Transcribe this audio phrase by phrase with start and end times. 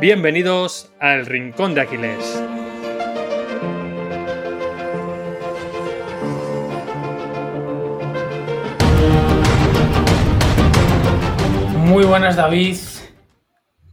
[0.00, 2.40] Bienvenidos al Rincón de Aquiles.
[11.78, 12.76] Muy buenas, David.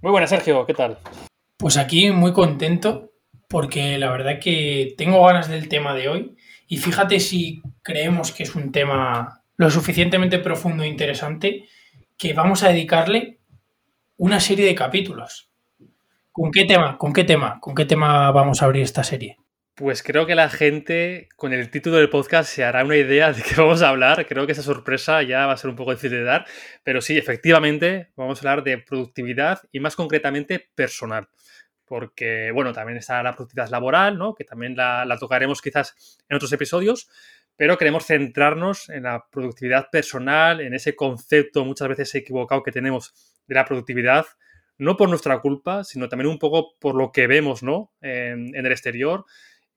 [0.04, 1.00] Muy buenas, Sergio, ¿qué tal?
[1.58, 3.14] Pues aquí muy contento
[3.50, 6.36] porque la verdad que tengo ganas del tema de hoy
[6.68, 11.66] y fíjate si creemos que es un tema lo suficientemente profundo e interesante
[12.16, 13.40] que vamos a dedicarle
[14.18, 15.50] una serie de capítulos.
[16.38, 16.98] ¿Con qué tema?
[16.98, 17.62] ¿Con qué tema?
[17.62, 19.38] ¿Con qué tema vamos a abrir esta serie?
[19.74, 23.42] Pues creo que la gente con el título del podcast se hará una idea de
[23.42, 24.26] qué vamos a hablar.
[24.28, 26.46] Creo que esa sorpresa ya va a ser un poco difícil de dar,
[26.84, 31.30] pero sí, efectivamente, vamos a hablar de productividad y más concretamente personal.
[31.86, 34.36] Porque, bueno, también está la productividad laboral, ¿no?
[34.36, 37.08] Que también la, la tocaremos quizás en otros episodios,
[37.56, 43.14] pero queremos centrarnos en la productividad personal, en ese concepto muchas veces equivocado que tenemos
[43.48, 44.26] de la productividad,
[44.78, 47.92] no por nuestra culpa, sino también un poco por lo que vemos ¿no?
[48.02, 49.26] en, el exterior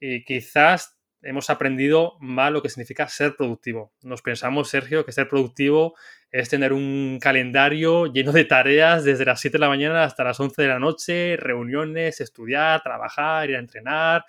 [0.00, 3.92] y quizás hemos aprendido mal lo que significa ser productivo.
[4.02, 5.94] Nos pensamos, Sergio, que ser productivo
[6.30, 10.38] es tener un calendario lleno de tareas desde las 7 de la mañana hasta las
[10.38, 14.24] 11 de la noche, reuniones, estudiar, trabajar, ir a entrenar.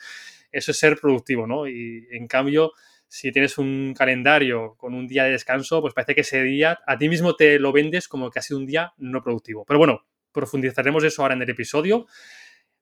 [0.52, 1.68] Eso es ser productivo, ¿no?
[1.68, 2.72] Y en cambio,
[3.08, 6.98] si tienes un calendario con un día de descanso, pues parece que ese día a
[6.98, 9.66] ti mismo te lo vendes como que ha sido un día no productivo.
[9.66, 12.08] Pero bueno, profundizaremos eso ahora en el episodio.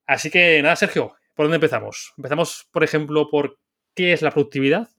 [0.06, 2.14] Así que nada, Sergio, ¿por dónde empezamos?
[2.17, 3.59] Empezamos, por ejemplo, por
[3.95, 4.90] qué es la productividad.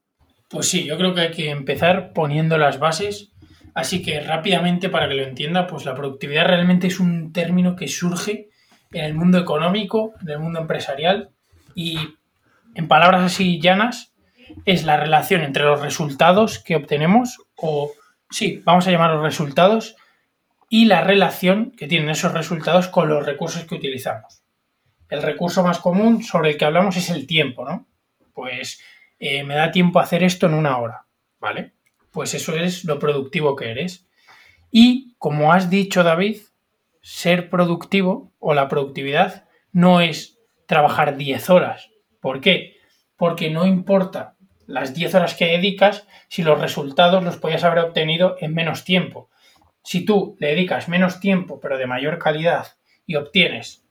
[0.49, 3.33] Pues sí, yo creo que hay que empezar poniendo las bases.
[3.75, 7.89] Así que rápidamente, para que lo entienda, pues la productividad realmente es un término que
[7.89, 8.49] surge
[8.93, 11.31] en el mundo económico, en el mundo empresarial
[11.75, 11.99] y
[12.75, 14.15] en palabras así llanas,
[14.65, 17.93] es la relación entre los resultados que obtenemos, o
[18.31, 19.97] sí, vamos a llamar los resultados,
[20.69, 24.43] y la relación que tienen esos resultados con los recursos que utilizamos.
[25.09, 27.87] El recurso más común sobre el que hablamos es el tiempo, ¿no?
[28.35, 28.81] Pues
[29.19, 31.07] eh, me da tiempo a hacer esto en una hora,
[31.41, 31.73] ¿vale?
[32.11, 34.07] Pues eso es lo productivo que eres.
[34.71, 36.39] Y como has dicho, David,
[37.01, 41.91] ser productivo o la productividad no es trabajar 10 horas.
[42.21, 42.77] ¿Por qué?
[43.17, 48.37] Porque no importa las 10 horas que dedicas si los resultados los podías haber obtenido
[48.41, 49.31] en menos tiempo.
[49.83, 52.67] Si tú le dedicas menos tiempo pero de mayor calidad
[53.07, 53.85] y obtienes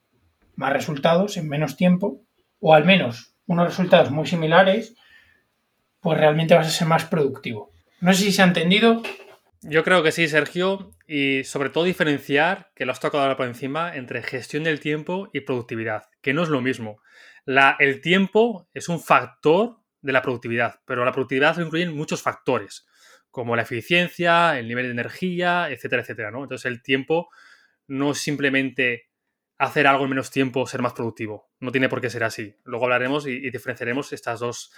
[0.55, 2.21] más resultados en menos tiempo,
[2.59, 4.95] o al menos unos resultados muy similares,
[6.01, 7.71] pues realmente vas a ser más productivo.
[8.01, 9.01] No sé si se ha entendido.
[9.61, 13.47] Yo creo que sí, Sergio, y sobre todo diferenciar, que lo has tocado ahora por
[13.47, 17.01] encima, entre gestión del tiempo y productividad, que no es lo mismo.
[17.79, 22.87] El tiempo es un factor de la productividad, pero la productividad lo incluyen muchos factores,
[23.31, 26.43] como la eficiencia, el nivel de energía, etcétera, etcétera, ¿no?
[26.43, 27.29] Entonces el tiempo
[27.87, 29.09] no es simplemente
[29.57, 31.49] hacer algo en menos tiempo, ser más productivo.
[31.59, 32.55] No tiene por qué ser así.
[32.63, 34.71] Luego hablaremos y, diferenciaremos estas dos,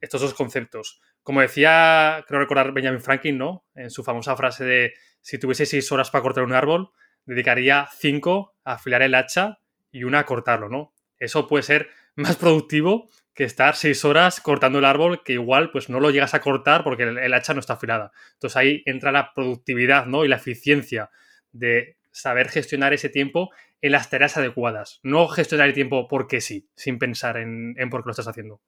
[0.00, 1.00] estos dos conceptos.
[1.22, 3.66] Como decía, creo recordar Benjamin Franklin, ¿no?
[3.74, 6.90] En su famosa frase de si tuviese seis horas para cortar un árbol,
[7.24, 9.58] dedicaría cinco a afilar el hacha
[9.90, 10.94] y una a cortarlo, ¿no?
[11.18, 15.88] Eso puede ser más productivo que estar seis horas cortando el árbol que igual pues
[15.88, 18.12] no lo llegas a cortar porque el, hacha no está afilada.
[18.34, 20.24] Entonces ahí entra la productividad ¿no?
[20.24, 21.10] y la eficiencia
[21.52, 23.50] de saber gestionar ese tiempo
[23.80, 25.00] en las tareas adecuadas.
[25.02, 28.60] No gestionar el tiempo porque sí, sin pensar en, en por qué lo estás haciendo.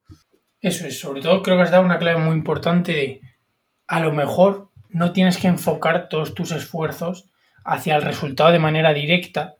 [0.61, 3.21] Eso es, sobre todo creo que has dado una clave muy importante de
[3.87, 7.29] a lo mejor no tienes que enfocar todos tus esfuerzos
[7.63, 9.55] hacia el resultado de manera directa,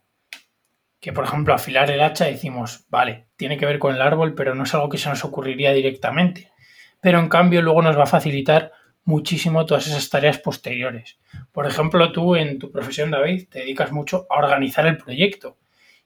[1.06, 4.56] que por ejemplo afilar el hacha decimos, vale, tiene que ver con el árbol, pero
[4.56, 6.52] no es algo que se nos ocurriría directamente.
[7.00, 8.72] Pero en cambio luego nos va a facilitar
[9.04, 11.20] muchísimo todas esas tareas posteriores.
[11.52, 15.58] Por ejemplo, tú en tu profesión, David, te dedicas mucho a organizar el proyecto.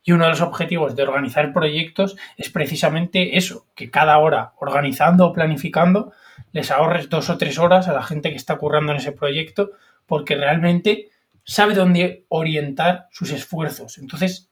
[0.03, 5.27] Y uno de los objetivos de organizar proyectos es precisamente eso, que cada hora organizando
[5.27, 6.11] o planificando
[6.51, 9.71] les ahorres dos o tres horas a la gente que está currando en ese proyecto
[10.05, 11.07] porque realmente
[11.45, 13.97] sabe dónde orientar sus esfuerzos.
[13.97, 14.48] Entonces,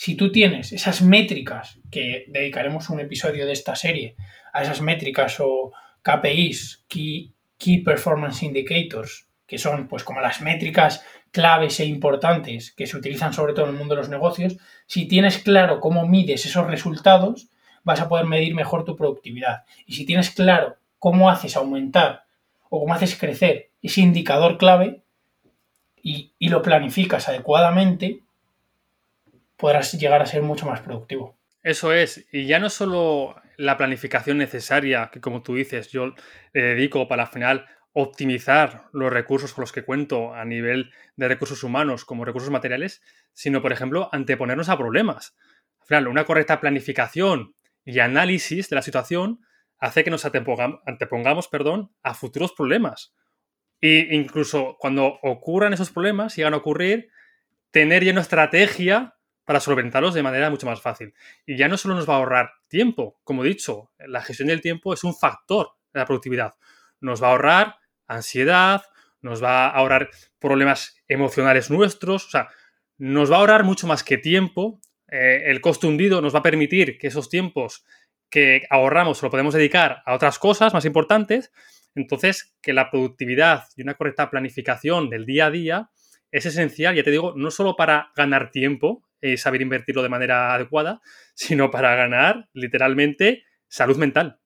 [0.00, 4.16] si tú tienes esas métricas, que dedicaremos un episodio de esta serie
[4.50, 7.34] a esas métricas o KPIs, Key,
[7.84, 13.52] Performance Indicators, que son pues como las métricas claves e importantes que se utilizan sobre
[13.52, 14.56] todo en el mundo de los negocios,
[14.86, 17.50] si tienes claro cómo mides esos resultados,
[17.84, 19.64] vas a poder medir mejor tu productividad.
[19.84, 22.24] Y si tienes claro cómo haces aumentar
[22.70, 25.02] o cómo haces crecer ese indicador clave
[26.02, 28.22] y lo planificas adecuadamente,
[29.60, 31.38] podrás llegar a ser mucho más productivo.
[31.62, 36.14] Eso es, y ya no solo la planificación necesaria, que como tú dices, yo
[36.54, 41.28] le dedico para al final optimizar los recursos con los que cuento a nivel de
[41.28, 43.02] recursos humanos como recursos materiales,
[43.32, 45.36] sino, por ejemplo, anteponernos a problemas.
[45.84, 47.54] final, una correcta planificación
[47.84, 49.40] y análisis de la situación
[49.78, 53.14] hace que nos antepongamos, perdón, a futuros problemas.
[53.80, 57.10] E incluso cuando ocurran esos problemas, llegan a ocurrir,
[57.70, 59.14] tener ya una estrategia
[59.50, 61.12] para solventarlos de manera mucho más fácil.
[61.44, 64.60] Y ya no solo nos va a ahorrar tiempo, como he dicho, la gestión del
[64.60, 66.54] tiempo es un factor de la productividad.
[67.00, 67.74] Nos va a ahorrar
[68.06, 68.84] ansiedad,
[69.22, 70.08] nos va a ahorrar
[70.38, 72.48] problemas emocionales nuestros, o sea,
[72.96, 74.80] nos va a ahorrar mucho más que tiempo.
[75.08, 77.84] Eh, el costo hundido nos va a permitir que esos tiempos
[78.30, 81.50] que ahorramos lo podemos dedicar a otras cosas más importantes.
[81.96, 85.90] Entonces, que la productividad y una correcta planificación del día a día
[86.30, 90.54] es esencial, ya te digo, no solo para ganar tiempo y saber invertirlo de manera
[90.54, 91.00] adecuada,
[91.34, 94.38] sino para ganar literalmente salud mental.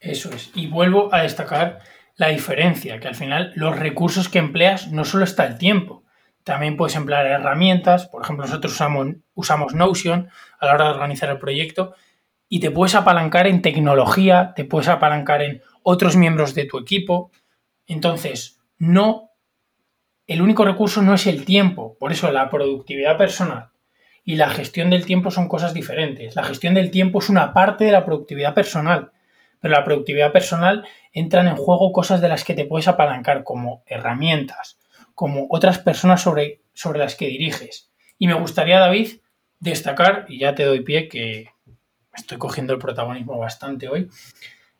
[0.00, 0.50] Eso es.
[0.54, 1.80] Y vuelvo a destacar
[2.16, 6.04] la diferencia, que al final los recursos que empleas no solo está el tiempo,
[6.44, 10.28] también puedes emplear herramientas, por ejemplo nosotros usamos, usamos Notion
[10.58, 11.94] a la hora de organizar el proyecto
[12.48, 17.30] y te puedes apalancar en tecnología, te puedes apalancar en otros miembros de tu equipo.
[17.86, 19.32] Entonces, no,
[20.26, 23.70] el único recurso no es el tiempo, por eso la productividad personal
[24.28, 26.36] y la gestión del tiempo son cosas diferentes.
[26.36, 29.10] La gestión del tiempo es una parte de la productividad personal,
[29.58, 33.82] pero la productividad personal entran en juego cosas de las que te puedes apalancar como
[33.86, 34.78] herramientas,
[35.14, 37.90] como otras personas sobre, sobre las que diriges.
[38.18, 39.12] Y me gustaría, David,
[39.60, 41.48] destacar, y ya te doy pie que
[42.12, 44.10] estoy cogiendo el protagonismo bastante hoy,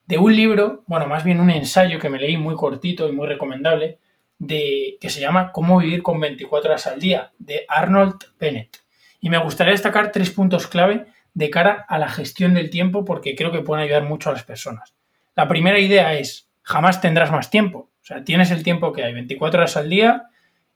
[0.05, 3.27] de un libro, bueno, más bien un ensayo que me leí muy cortito y muy
[3.27, 3.99] recomendable,
[4.39, 8.87] de, que se llama Cómo vivir con 24 horas al día, de Arnold Bennett.
[9.21, 13.35] Y me gustaría destacar tres puntos clave de cara a la gestión del tiempo porque
[13.35, 14.95] creo que pueden ayudar mucho a las personas.
[15.35, 17.91] La primera idea es, jamás tendrás más tiempo.
[18.01, 20.25] O sea, tienes el tiempo que hay, 24 horas al día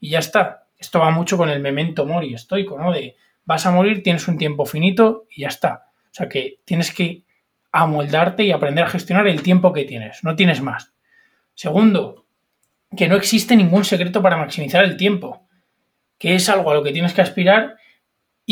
[0.00, 0.66] y ya está.
[0.78, 2.92] Esto va mucho con el memento mori estoico, ¿no?
[2.92, 5.86] De vas a morir, tienes un tiempo finito y ya está.
[6.10, 7.24] O sea que tienes que
[7.72, 10.92] amoldarte y aprender a gestionar el tiempo que tienes, no tienes más.
[11.54, 12.26] Segundo,
[12.96, 15.46] que no existe ningún secreto para maximizar el tiempo,
[16.18, 17.76] que es algo a lo que tienes que aspirar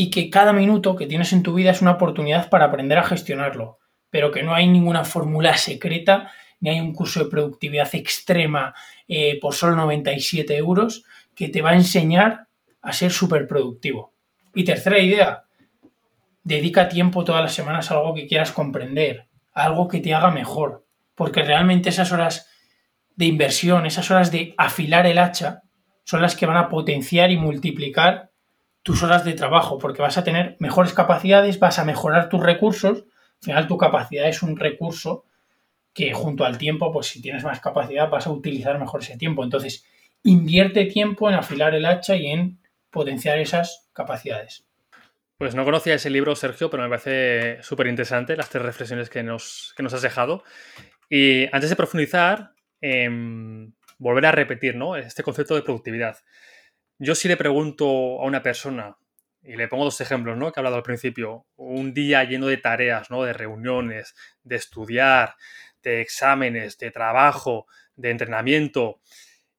[0.00, 3.04] y que cada minuto que tienes en tu vida es una oportunidad para aprender a
[3.04, 8.72] gestionarlo, pero que no hay ninguna fórmula secreta, ni hay un curso de productividad extrema
[9.06, 11.04] eh, por solo 97 euros
[11.34, 12.46] que te va a enseñar
[12.80, 14.14] a ser súper productivo.
[14.54, 15.44] Y tercera idea,
[16.44, 20.86] dedica tiempo todas las semanas a algo que quieras comprender, algo que te haga mejor,
[21.14, 22.48] porque realmente esas horas
[23.16, 25.60] de inversión, esas horas de afilar el hacha,
[26.04, 28.29] son las que van a potenciar y multiplicar
[28.82, 32.98] tus horas de trabajo, porque vas a tener mejores capacidades, vas a mejorar tus recursos,
[32.98, 35.24] al final tu capacidad es un recurso
[35.92, 39.42] que junto al tiempo, pues si tienes más capacidad vas a utilizar mejor ese tiempo.
[39.42, 39.84] Entonces,
[40.22, 42.58] invierte tiempo en afilar el hacha y en
[42.90, 44.64] potenciar esas capacidades.
[45.38, 49.22] Pues no conocía ese libro, Sergio, pero me parece súper interesante las tres reflexiones que
[49.22, 50.44] nos, nos has dejado.
[51.08, 54.96] Y antes de profundizar, em, volver a repetir ¿no?
[54.96, 56.18] este concepto de productividad.
[57.02, 57.86] Yo si le pregunto
[58.20, 58.98] a una persona,
[59.42, 60.52] y le pongo dos ejemplos ¿no?
[60.52, 63.22] que he hablado al principio, un día lleno de tareas, ¿no?
[63.22, 65.34] de reuniones, de estudiar,
[65.82, 67.66] de exámenes, de trabajo,
[67.96, 69.00] de entrenamiento,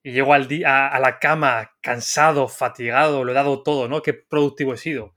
[0.04, 4.04] y llego al día, a la cama cansado, fatigado, lo he dado todo, ¿no?
[4.04, 5.16] Qué productivo he sido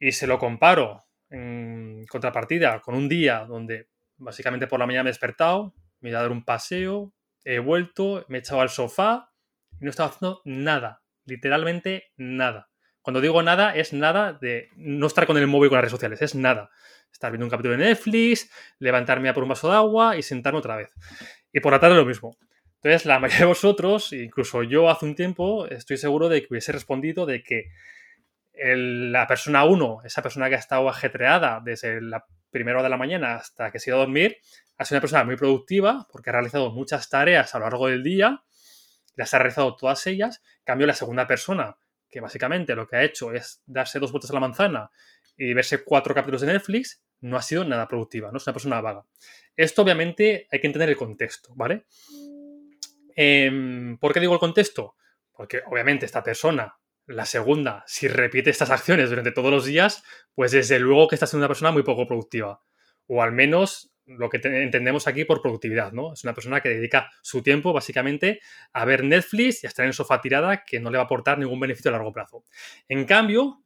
[0.00, 5.10] y se lo comparo en contrapartida con un día donde básicamente por la mañana me
[5.10, 7.12] he despertado, me he dar un paseo,
[7.44, 9.30] he vuelto, me he echado al sofá
[9.80, 12.68] y no he estado haciendo nada, literalmente nada.
[13.00, 16.22] Cuando digo nada, es nada de no estar con el móvil con las redes sociales,
[16.22, 16.70] es nada.
[17.12, 20.60] Estar viendo un capítulo de Netflix, levantarme a por un vaso de agua y sentarme
[20.60, 20.92] otra vez.
[21.52, 22.36] Y por la tarde lo mismo.
[22.76, 26.72] Entonces, la mayoría de vosotros, incluso yo hace un tiempo, estoy seguro de que hubiese
[26.72, 27.70] respondido de que
[28.54, 32.96] la persona 1, esa persona que ha estado ajetreada desde la primera hora de la
[32.96, 34.36] mañana hasta que se ido a dormir,
[34.78, 38.02] ha sido una persona muy productiva porque ha realizado muchas tareas a lo largo del
[38.02, 38.42] día,
[39.14, 40.42] las ha realizado todas ellas.
[40.64, 41.76] Cambio la segunda persona,
[42.10, 44.90] que básicamente lo que ha hecho es darse dos vueltas a la manzana
[45.36, 48.80] y verse cuatro capítulos de Netflix, no ha sido nada productiva, no es una persona
[48.80, 49.06] vaga.
[49.56, 51.86] Esto obviamente hay que entender el contexto, ¿vale?
[53.14, 54.96] Em, ¿Por qué digo el contexto?
[55.32, 56.76] Porque obviamente esta persona
[57.06, 60.04] la segunda, si repite estas acciones durante todos los días,
[60.34, 62.62] pues desde luego que está siendo una persona muy poco productiva.
[63.06, 66.12] O al menos lo que entendemos aquí por productividad, ¿no?
[66.12, 68.40] Es una persona que dedica su tiempo básicamente
[68.72, 71.06] a ver Netflix y a estar en el sofá tirada que no le va a
[71.06, 72.44] aportar ningún beneficio a largo plazo.
[72.88, 73.62] En cambio,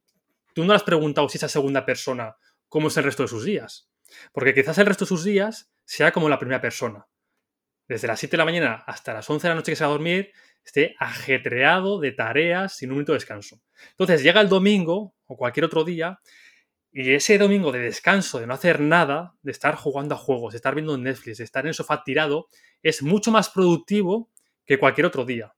[0.55, 2.37] tú no has preguntado si esa segunda persona
[2.69, 3.91] cómo es el resto de sus días.
[4.33, 7.07] Porque quizás el resto de sus días sea como la primera persona.
[7.89, 9.91] Desde las 7 de la mañana hasta las 11 de la noche que se va
[9.91, 10.33] a dormir,
[10.65, 13.63] esté ajetreado de tareas sin un minuto de descanso.
[13.91, 16.21] Entonces llega el domingo o cualquier otro día
[16.99, 20.57] Y ese domingo de descanso, de no hacer nada, de estar jugando a juegos, de
[20.57, 22.49] estar viendo Netflix, de estar en el sofá tirado,
[22.83, 24.31] es mucho más productivo
[24.65, 25.55] que cualquier otro día.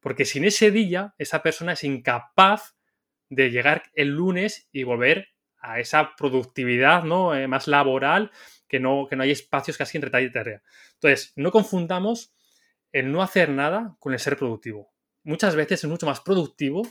[0.00, 2.74] Porque sin ese día, esa persona es incapaz
[3.28, 5.28] de llegar el lunes y volver
[5.60, 7.36] a esa productividad ¿no?
[7.36, 8.32] Eh, más laboral,
[8.66, 10.62] que no, que no hay espacios casi entre tarea y tarea.
[10.94, 12.34] Entonces, no confundamos
[12.90, 14.90] el no hacer nada con el ser productivo.
[15.22, 16.82] Muchas veces es mucho más productivo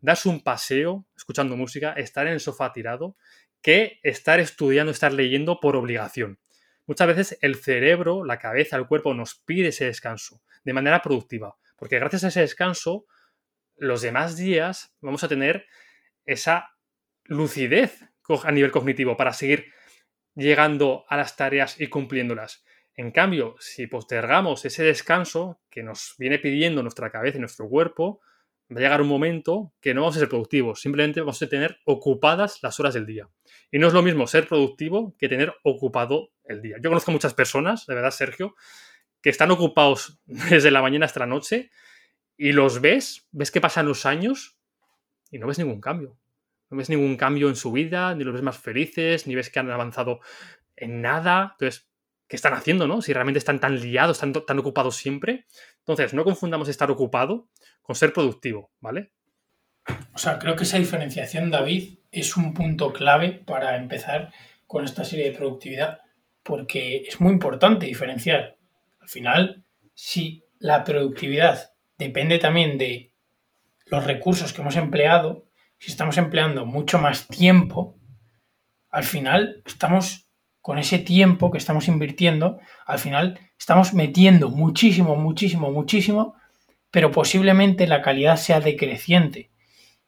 [0.00, 3.16] darse un paseo escuchando música, estar en el sofá tirado,
[3.64, 6.38] que estar estudiando, estar leyendo por obligación.
[6.86, 11.56] Muchas veces el cerebro, la cabeza, el cuerpo nos pide ese descanso de manera productiva,
[11.78, 13.06] porque gracias a ese descanso,
[13.76, 15.64] los demás días vamos a tener
[16.26, 16.76] esa
[17.24, 18.04] lucidez
[18.44, 19.72] a nivel cognitivo para seguir
[20.34, 22.66] llegando a las tareas y cumpliéndolas.
[22.96, 28.20] En cambio, si postergamos ese descanso que nos viene pidiendo nuestra cabeza y nuestro cuerpo,
[28.70, 31.78] va a llegar un momento que no vamos a ser productivos, simplemente vamos a tener
[31.84, 33.28] ocupadas las horas del día.
[33.70, 36.76] Y no es lo mismo ser productivo que tener ocupado el día.
[36.82, 38.54] Yo conozco muchas personas, de verdad, Sergio,
[39.20, 41.70] que están ocupados desde la mañana hasta la noche
[42.36, 44.58] y los ves, ves que pasan los años
[45.30, 46.18] y no ves ningún cambio.
[46.70, 49.60] No ves ningún cambio en su vida, ni los ves más felices, ni ves que
[49.60, 50.20] han avanzado
[50.76, 51.50] en nada.
[51.52, 51.88] Entonces,
[52.28, 53.02] ¿qué están haciendo, no?
[53.02, 55.46] Si realmente están tan liados, están tan ocupados siempre.
[55.80, 57.48] Entonces, no confundamos estar ocupado
[57.82, 59.12] con ser productivo, ¿vale?
[60.14, 64.32] O sea, creo que esa diferenciación, David, es un punto clave para empezar
[64.66, 66.00] con esta serie de productividad,
[66.42, 68.56] porque es muy importante diferenciar.
[69.00, 69.64] Al final,
[69.94, 73.12] si la productividad depende también de
[73.86, 75.46] los recursos que hemos empleado,
[75.78, 77.98] si estamos empleando mucho más tiempo,
[78.88, 80.23] al final estamos
[80.64, 86.36] con ese tiempo que estamos invirtiendo, al final estamos metiendo muchísimo, muchísimo, muchísimo,
[86.90, 89.50] pero posiblemente la calidad sea decreciente.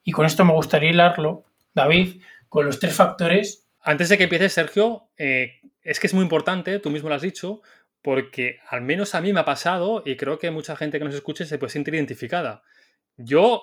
[0.02, 1.44] Y con esto me gustaría hilarlo,
[1.75, 3.66] David, con los tres factores.
[3.82, 7.20] Antes de que empieces, Sergio, eh, es que es muy importante, tú mismo lo has
[7.20, 7.60] dicho,
[8.00, 11.14] porque al menos a mí me ha pasado y creo que mucha gente que nos
[11.14, 12.62] escuche se puede sentir identificada.
[13.18, 13.62] Yo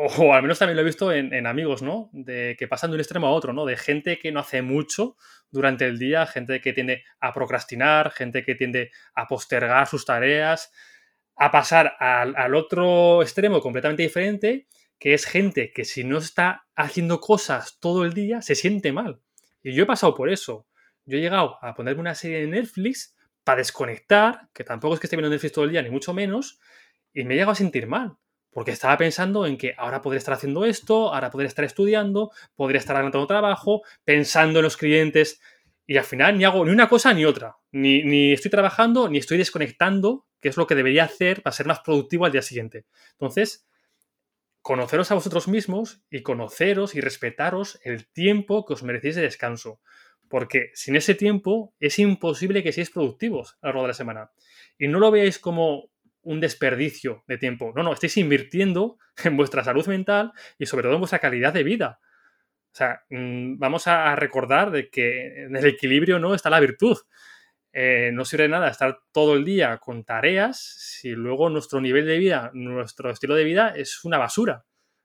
[0.00, 2.08] o al menos también lo he visto en, amigos, ¿no?
[2.12, 3.66] De que pasan de un extremo a otro, ¿no?
[3.66, 5.16] De gente que no hace mucho
[5.50, 10.70] durante el día, gente que tiende a procrastinar, gente que tiende a postergar sus tareas,
[11.34, 14.68] a pasar al, otro extremo completamente diferente,
[15.00, 19.20] que es gente que si no está haciendo cosas todo el día, se siente mal.
[19.64, 20.68] Y yo he pasado por eso.
[21.06, 25.08] Yo he llegado a ponerme una serie de Netflix para desconectar, que tampoco es que
[25.08, 26.60] esté viendo Netflix todo el día, ni mucho menos,
[27.12, 28.16] y me he llegado a sentir mal
[28.50, 32.78] porque estaba pensando en que ahora podría estar haciendo esto, ahora podría estar estudiando, podría
[32.78, 35.40] estar adelantando trabajo, pensando en los clientes.
[35.86, 37.56] Y al final ni hago ni una cosa ni otra.
[37.72, 41.66] Ni, ni, estoy trabajando, ni estoy desconectando, que es lo que debería hacer para ser
[41.66, 42.86] más productivo al día siguiente.
[43.12, 43.68] Entonces,
[44.62, 49.80] conoceros a vosotros mismos y conoceros y respetaros el tiempo que os merecéis de descanso.
[50.28, 54.30] Porque sin ese tiempo es imposible que seáis productivos a lo largo de la semana.
[54.78, 55.90] Y no lo veáis como
[56.22, 57.72] un desperdicio de tiempo.
[57.74, 61.64] No, no, estáis invirtiendo en vuestra salud mental y sobre todo en vuestra calidad de
[61.64, 62.00] vida.
[62.72, 66.96] O sea, mm, vamos a recordar de que en el equilibrio no está la virtud.
[67.72, 72.06] Eh, no sirve de nada estar todo el día con tareas si luego nuestro nivel
[72.06, 74.64] de vida, nuestro estilo de vida es una basura.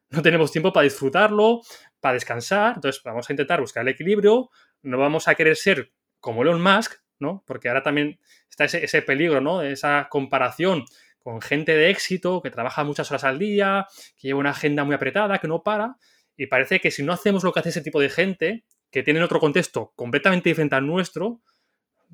[0.10, 1.62] No tenemos tiempo para disfrutarlo,
[2.00, 2.76] para descansar.
[2.76, 4.50] Entonces, vamos a intentar buscar el equilibrio.
[4.84, 7.44] No vamos a querer ser como Elon Musk, ¿no?
[7.48, 9.64] Porque ahora también está ese, peligro, ¿no?
[9.64, 10.86] Esa comparación
[11.24, 14.94] con gente de éxito que trabaja muchas horas al día, que lleva una agenda muy
[14.94, 15.96] apretada, que no para,
[16.38, 19.24] y parece que si no hacemos lo que hace ese tipo de gente, que tiene
[19.24, 21.42] otro contexto completamente diferente al nuestro,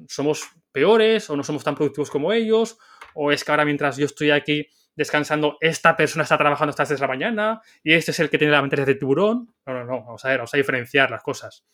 [0.07, 2.77] somos peores o no somos tan productivos como ellos,
[3.15, 6.99] o es que ahora mientras yo estoy aquí descansando, esta persona está trabajando hasta desde
[6.99, 9.53] la mañana y este es el que tiene la mentalidad de tiburón.
[9.65, 11.65] No, no, no, vamos a ver, vamos a diferenciar las cosas.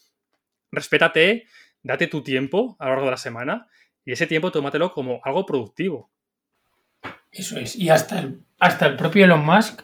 [0.71, 1.45] Respétate,
[1.85, 3.67] date tu tiempo a lo largo de la semana
[4.03, 6.09] y ese tiempo tómatelo como algo productivo.
[7.31, 7.75] Eso es.
[7.75, 9.83] Y hasta el, hasta el propio Elon Musk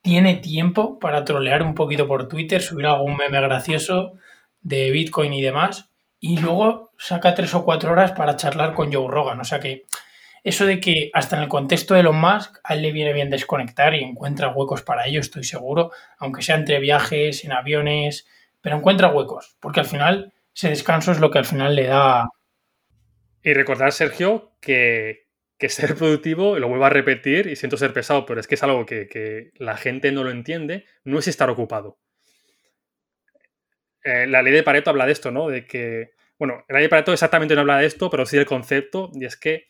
[0.00, 4.14] tiene tiempo para trolear un poquito por Twitter, subir algún meme gracioso
[4.62, 5.90] de Bitcoin y demás.
[6.20, 9.40] Y luego saca tres o cuatro horas para charlar con Joe Rogan.
[9.40, 9.84] O sea que
[10.44, 13.30] eso de que hasta en el contexto de Elon Musk a él le viene bien
[13.30, 15.90] desconectar y encuentra huecos para ello, estoy seguro.
[16.18, 18.26] Aunque sea entre viajes, en aviones,
[18.60, 19.56] pero encuentra huecos.
[19.60, 22.28] Porque al final ese descanso es lo que al final le da.
[23.42, 25.26] Y recordar, Sergio, que,
[25.62, 28.62] que ser productivo, lo vuelvo a repetir y siento ser pesado, pero es que es
[28.64, 32.00] algo que, la gente no lo entiende, no es estar ocupado.
[34.02, 35.48] Eh, la ley de Pareto habla de esto, ¿no?
[35.48, 38.46] De que, bueno, la ley de Pareto exactamente no habla de esto, pero sí del
[38.46, 39.66] concepto, y es que,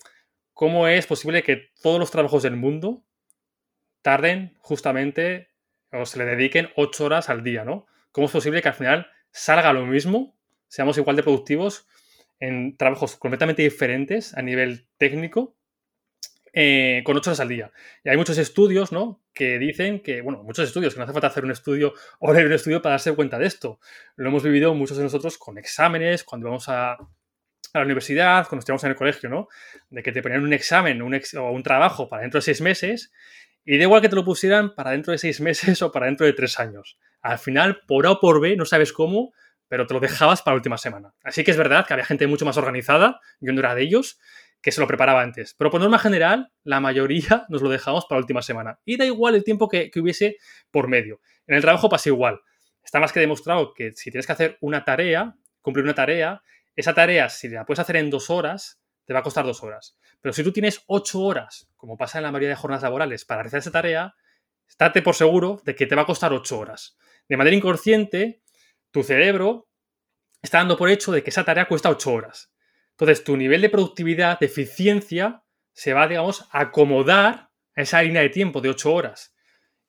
[0.54, 3.04] ¿cómo es posible que todos los trabajos del mundo
[4.00, 5.50] tarden justamente
[5.92, 7.86] o se le dediquen ocho horas al día, ¿no?
[8.12, 10.38] ¿Cómo es posible que al final salga lo mismo,
[10.72, 11.86] seamos igual de productivos
[12.40, 15.54] en trabajos completamente diferentes a nivel técnico
[16.54, 17.70] eh, con 8 horas al día.
[18.02, 19.22] Y hay muchos estudios, ¿no?
[19.34, 22.46] Que dicen que, bueno, muchos estudios, que no hace falta hacer un estudio o leer
[22.46, 23.80] un estudio para darse cuenta de esto.
[24.16, 26.96] Lo hemos vivido muchos de nosotros con exámenes, cuando vamos a,
[27.74, 29.48] la universidad, cuando estábamos en el colegio, ¿no?
[29.90, 33.12] De que te ponían un examen o un trabajo para dentro de seis meses
[33.64, 36.24] y da igual que te lo pusieran para dentro de seis meses o para dentro
[36.24, 36.98] de tres años.
[37.20, 39.32] Al final, por A o por B, no sabes cómo,
[39.72, 41.14] pero te lo dejabas para la última semana.
[41.24, 44.20] Así que es verdad que había gente mucho más organizada, yo no era de ellos,
[44.60, 45.54] que se lo preparaba antes.
[45.54, 48.80] Pero por norma general, la mayoría nos lo dejamos para la última semana.
[48.84, 50.36] Y da igual el tiempo que, que hubiese
[50.70, 51.22] por medio.
[51.46, 52.42] En el trabajo pasa igual.
[52.84, 56.42] Está más que demostrado que si tienes que hacer una tarea, cumplir una tarea,
[56.76, 59.96] esa tarea, si la puedes hacer en dos horas, te va a costar dos horas.
[60.20, 63.40] Pero si tú tienes ocho horas, como pasa en la mayoría de jornadas laborales, para
[63.40, 64.14] realizar esa tarea,
[64.68, 66.98] estate por seguro de que te va a costar ocho horas.
[67.26, 68.41] De manera inconsciente,
[68.92, 69.68] tu cerebro
[70.40, 72.52] está dando por hecho de que esa tarea cuesta ocho horas.
[72.92, 78.22] Entonces, tu nivel de productividad, de eficiencia, se va, digamos, a acomodar a esa línea
[78.22, 79.34] de tiempo de ocho horas.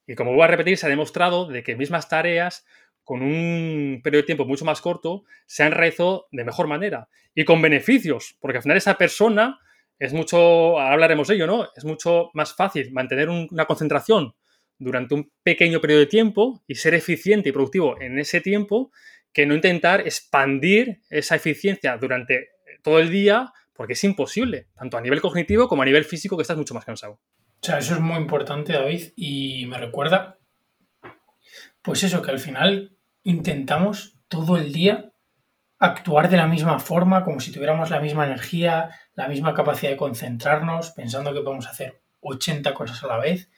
[0.07, 2.65] Y como voy a repetir, se ha demostrado de que mismas tareas
[3.03, 7.43] con un periodo de tiempo mucho más corto, se han realizado de mejor manera y
[7.43, 9.59] con beneficios, porque al final esa persona
[9.99, 11.67] es mucho, hablaremos de ello, ¿no?
[11.75, 14.35] Es mucho más fácil mantener una concentración
[14.83, 18.91] durante un pequeño periodo de tiempo y ser eficiente y productivo en ese tiempo
[19.33, 22.49] que no intentar expandir esa eficiencia durante
[22.83, 26.43] todo el día, porque es imposible, tanto a nivel cognitivo como a nivel físico, que
[26.43, 27.13] estás mucho más cansado.
[27.13, 30.37] O sea, eso es muy importante, David, y me recuerda,
[31.81, 35.13] pues eso, que al final intentamos todo el día
[35.79, 39.97] actuar de la misma forma, como si tuviéramos la misma energía, la misma capacidad de
[39.97, 43.49] concentrarnos, pensando que podemos hacer 80 cosas a la vez.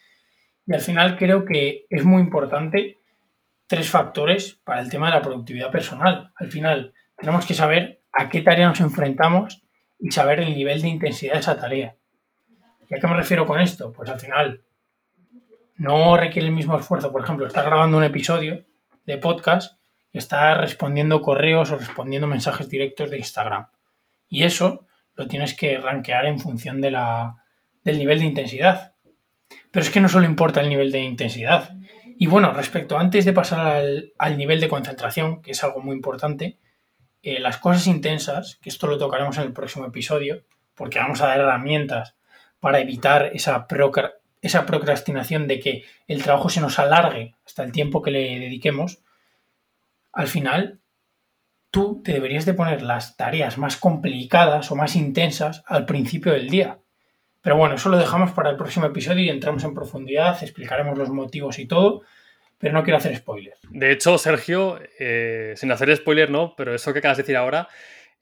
[0.67, 2.97] Y al final creo que es muy importante
[3.67, 6.31] tres factores para el tema de la productividad personal.
[6.35, 9.63] Al final tenemos que saber a qué tarea nos enfrentamos
[9.99, 11.95] y saber el nivel de intensidad de esa tarea.
[12.89, 13.91] ¿Y a qué me refiero con esto?
[13.91, 14.63] Pues al final
[15.77, 17.11] no requiere el mismo esfuerzo.
[17.11, 18.65] Por ejemplo, estar grabando un episodio
[19.05, 19.79] de podcast
[20.11, 23.67] y está respondiendo correos o respondiendo mensajes directos de Instagram.
[24.29, 27.43] Y eso lo tienes que rankear en función de la,
[27.83, 28.94] del nivel de intensidad.
[29.71, 31.75] Pero es que no solo importa el nivel de intensidad.
[32.17, 33.83] Y bueno, respecto antes de pasar
[34.17, 36.57] al, nivel de concentración, que es algo muy importante,
[37.23, 40.43] eh, las cosas intensas, que esto lo tocaremos en el próximo episodio,
[40.75, 42.15] porque vamos a dar herramientas
[42.59, 43.67] para evitar esa,
[44.41, 48.99] esa procrastinación de que el trabajo se nos alargue hasta el tiempo que le dediquemos,
[50.13, 50.79] al final
[51.69, 56.49] tú te deberías de poner las tareas más complicadas o más intensas al principio del
[56.49, 56.79] día.
[57.45, 61.11] Pero bueno, eso lo dejamos para el próximo episodio y entramos en profundidad, explicaremos los
[61.11, 62.01] motivos y todo,
[62.57, 63.59] pero no quiero hacer spoilers.
[63.69, 67.67] De hecho, Sergio, eh, sin hacer spoiler no, pero eso que acabas de decir ahora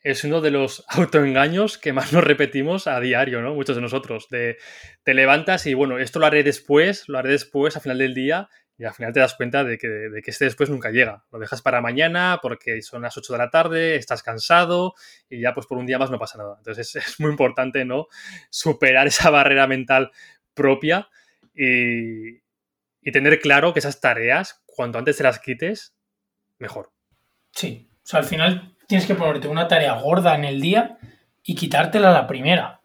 [0.01, 3.53] es uno de los autoengaños que más nos repetimos a diario, ¿no?
[3.53, 4.27] Muchos de nosotros.
[4.29, 4.57] De
[5.05, 8.49] te levantas y bueno, esto lo haré después, lo haré después, a final del día,
[8.77, 11.23] y al final te das cuenta de que, de que este después nunca llega.
[11.31, 14.95] Lo dejas para mañana porque son las 8 de la tarde, estás cansado
[15.29, 16.55] y ya pues por un día más no pasa nada.
[16.57, 18.07] Entonces es, muy importante, ¿no?
[18.49, 20.11] Superar esa barrera mental
[20.53, 21.07] propia
[21.53, 22.37] y,
[23.01, 25.95] y tener claro que esas tareas, cuanto antes te las quites,
[26.57, 26.91] mejor.
[27.51, 30.97] Sí, o sea, al final tienes que ponerte una tarea gorda en el día
[31.43, 32.81] y quitártela la primera.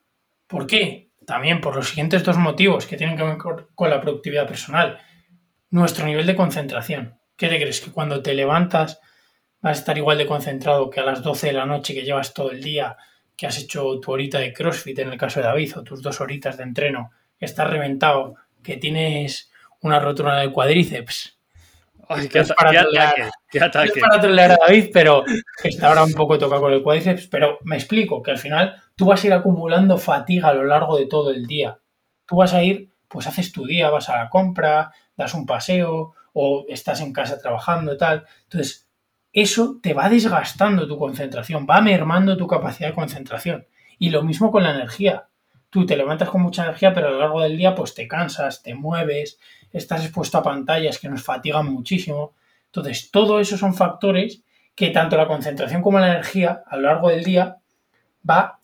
[0.47, 1.13] ¿Por qué?
[1.27, 4.99] También por los siguientes dos motivos que tienen que ver con la productividad personal
[5.71, 7.19] nuestro nivel de concentración.
[7.37, 7.81] ¿Qué te crees?
[7.81, 9.01] ¿Que cuando te levantas
[9.61, 12.35] vas a estar igual de concentrado que a las 12 de la noche que llevas
[12.35, 12.97] todo el día,
[13.37, 16.21] que has hecho tu horita de CrossFit en el caso de David o tus dos
[16.21, 19.51] horitas de entreno, que estás reventado, que tienes
[19.81, 21.39] una rotura del cuádriceps?
[22.09, 24.01] Ay, qué, para ataque, qué ataque.
[24.01, 25.25] para trolear a David, pero
[25.63, 27.27] está ahora un poco tocado con el cuádriceps.
[27.27, 30.97] Pero me explico que al final tú vas a ir acumulando fatiga a lo largo
[30.97, 31.79] de todo el día.
[32.27, 36.15] Tú vas a ir, pues haces tu día, vas a la compra, das un paseo
[36.33, 38.25] o estás en casa trabajando y tal.
[38.45, 38.89] Entonces,
[39.33, 43.67] eso te va desgastando tu concentración, va mermando tu capacidad de concentración.
[43.99, 45.27] Y lo mismo con la energía.
[45.71, 48.63] Tú te levantas con mucha energía, pero a lo largo del día pues te cansas,
[48.63, 49.39] te mueves,
[49.71, 52.35] estás expuesto a pantallas que nos fatigan muchísimo.
[52.67, 54.43] Entonces, todo eso son factores
[54.75, 57.57] que tanto la concentración como la energía a lo largo del día
[58.29, 58.61] va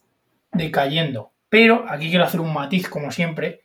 [0.53, 1.33] decayendo.
[1.49, 3.63] Pero aquí quiero hacer un matiz, como siempre.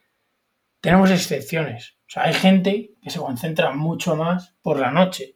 [0.82, 1.99] Tenemos excepciones.
[2.10, 5.36] O sea, hay gente que se concentra mucho más por la noche,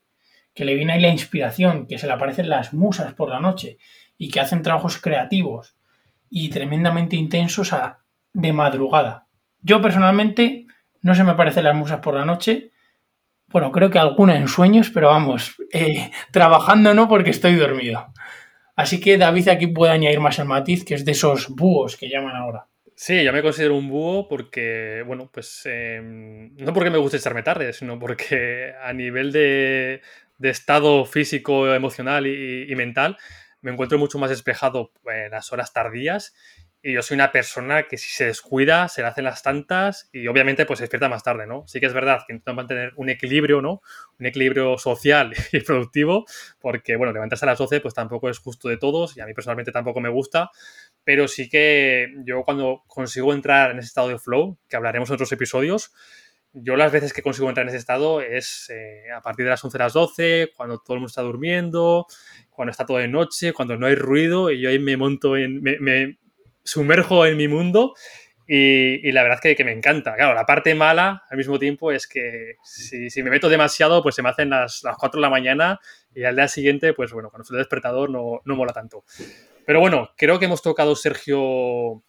[0.55, 3.77] que le viene ahí la inspiración, que se le aparecen las musas por la noche
[4.17, 5.77] y que hacen trabajos creativos
[6.31, 7.99] y tremendamente intensos a,
[8.33, 9.27] de madrugada.
[9.61, 10.65] Yo personalmente
[11.01, 12.71] no se me aparecen las musas por la noche,
[13.45, 18.11] Bueno, creo que alguna en sueños, pero vamos, eh, trabajando no porque estoy dormido.
[18.75, 22.09] Así que David aquí puede añadir más el matiz, que es de esos búhos que
[22.09, 22.67] llaman ahora.
[22.95, 27.41] Sí, yo me considero un búho porque, bueno, pues em, no porque me guste echarme
[27.41, 30.01] tarde, sino porque a nivel de,
[30.39, 33.17] estado físico, emocional y, mental
[33.61, 36.35] me encuentro mucho más despejado en las horas tardías
[36.85, 40.27] y yo soy una persona que si se descuida, se le hacen las tantas y
[40.27, 41.63] obviamente pues se despierta más tarde, ¿no?
[41.65, 43.81] Sí que es verdad que intento mantener un equilibrio, ¿no?
[44.19, 46.25] Un equilibrio social y productivo,
[46.59, 49.33] porque, bueno, levantarse a las 12 pues tampoco es justo de todos y a mí
[49.33, 50.51] personalmente tampoco me gusta,
[51.05, 55.13] pero sí que yo cuando consigo entrar en ese estado de flow, que hablaremos en
[55.13, 55.93] otros episodios,
[56.51, 59.63] yo las veces que consigo entrar en ese estado es eh, a partir de las
[59.63, 62.07] 11 a las 12, cuando todo el mundo está durmiendo,
[62.49, 65.61] cuando está todo de noche, cuando no hay ruido y yo ahí me monto en...
[65.63, 66.17] me,
[66.63, 67.93] sumerjo en mi mundo
[68.45, 70.15] y, la verdad es que, me encanta.
[70.15, 74.21] Claro, la parte mala al mismo tiempo es que si, me meto demasiado, pues se
[74.21, 75.79] me hacen las, las 4 de la mañana
[76.13, 79.05] y al día siguiente, pues bueno, cuando soy despertador no, no mola tanto.
[79.65, 82.03] Pero bueno, creo que hemos tocado, Sergio,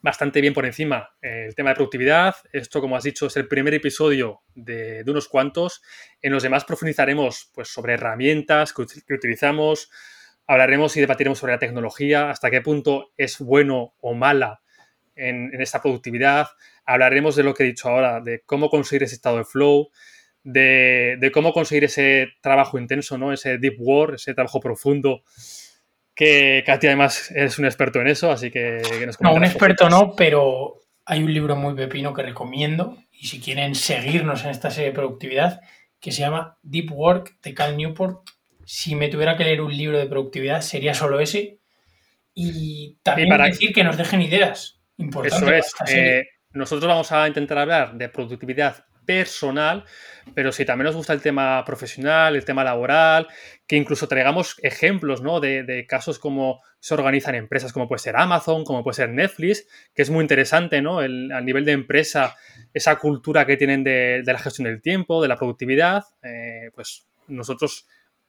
[0.00, 2.36] bastante bien por encima el tema de productividad.
[2.52, 5.82] Esto, como has dicho, es el primer episodio de, de unos cuantos.
[6.22, 9.90] En los demás profundizaremos pues, sobre herramientas que utilizamos,
[10.48, 14.62] Hablaremos y debatiremos sobre la tecnología, hasta qué punto es bueno o mala
[15.14, 16.48] en, esta productividad.
[16.86, 19.90] Hablaremos de lo que he dicho ahora, de cómo conseguir ese estado de flow,
[20.42, 23.30] de, cómo conseguir ese trabajo intenso, ¿no?
[23.30, 25.22] Ese deep work, ese trabajo profundo.
[26.14, 28.80] Que Katy además es un experto en eso, así que...
[29.20, 33.74] no, un experto no, pero hay un libro muy pepino que recomiendo y si quieren
[33.74, 35.60] seguirnos en esta serie de productividad,
[36.00, 38.28] que se llama Deep Work de Cal Newport,
[38.70, 41.58] si me tuviera que leer un libro de productividad, sería solo ese.
[42.34, 45.72] Y también para decir que nos dejen ideas importantes.
[45.74, 45.90] Eso es.
[45.90, 49.86] Eh, nosotros vamos a intentar hablar de productividad personal,
[50.34, 53.26] pero si también nos gusta el tema profesional, el tema laboral,
[53.66, 55.40] que incluso traigamos ejemplos ¿no?
[55.40, 60.02] de, casos como se organizan empresas, como puede ser Amazon, como puede ser Netflix, que
[60.02, 61.00] es muy interesante, ¿no?
[61.00, 62.36] El, a nivel de empresa,
[62.74, 67.86] esa cultura que tienen de, la gestión del tiempo, de la productividad, eh, pues nosotros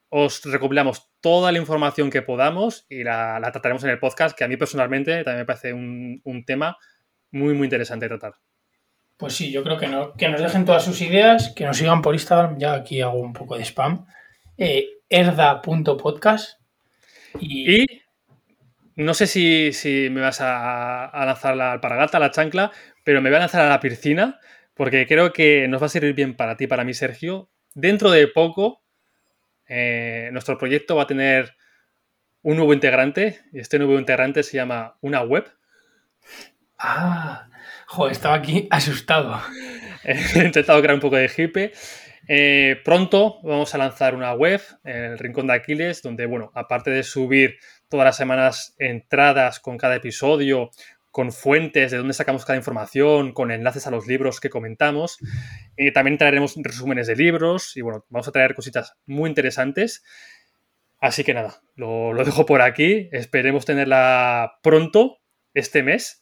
[0.09, 4.47] os recopilamos toda la información que podamos y la, trataremos en el podcast, que a
[4.47, 6.77] mí personalmente también me parece un, tema
[7.31, 8.39] muy, muy interesante de tratar.
[9.17, 12.01] Pues sí, yo creo que, no, que nos dejen todas sus ideas, que nos sigan
[12.01, 14.05] por Instagram, ya aquí hago un poco de spam,
[14.57, 16.59] eh, erda.podcast.
[17.39, 17.83] Y...
[17.83, 18.01] y...
[18.95, 22.71] no sé si, me vas a, a lanzar la alpargata, la chancla,
[23.03, 24.39] pero me voy a lanzar a la piscina,
[24.73, 27.49] porque creo que nos va a servir bien para ti, para mí, Sergio.
[27.75, 28.81] Dentro de poco
[29.69, 31.55] eh, nuestro proyecto va a tener
[32.41, 35.45] un nuevo integrante y este nuevo integrante se llama una web.
[36.77, 37.47] Ah,
[37.87, 39.39] joder, estaba aquí asustado.
[40.03, 41.71] He intentado crear un poco de hipe.
[42.27, 46.91] Eh, pronto vamos a lanzar una web en el Rincón de Aquiles, donde, bueno, aparte
[46.91, 50.69] de subir todas las semanas entradas con cada episodio,
[51.11, 55.17] con fuentes de dónde sacamos cada información, con enlaces a los libros que comentamos.
[55.77, 60.03] y también traeremos resúmenes de libros y bueno, vamos a traer cositas muy interesantes.
[60.99, 63.09] Así que nada, lo, dejo por aquí.
[63.11, 65.19] Esperemos tenerla pronto,
[65.53, 66.21] este mes.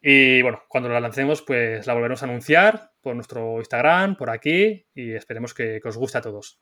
[0.00, 4.86] Y bueno, cuando la lancemos, pues la volveremos a anunciar por nuestro Instagram, por aquí,
[4.94, 6.60] y esperemos que, que os guste a todos.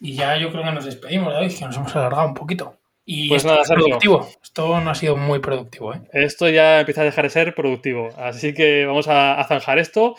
[0.00, 2.78] Y ya yo creo que nos despedimos, David, que nos hemos alargado un poquito.
[3.06, 4.28] Y pues nada, productivo.
[4.42, 5.92] Esto no ha sido muy productivo.
[5.92, 6.00] ¿eh?
[6.12, 8.08] Esto ya empieza a dejar de ser productivo.
[8.16, 10.16] Así que vamos a, a zanjar esto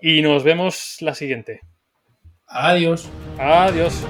[0.00, 1.60] y nos vemos la siguiente.
[2.48, 3.08] Adiós.
[3.38, 4.04] Adiós.